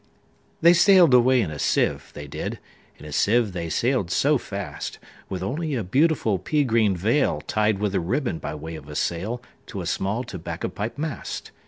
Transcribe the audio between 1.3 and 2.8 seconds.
in a sieve, they did,